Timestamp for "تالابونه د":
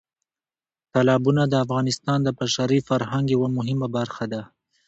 0.93-1.53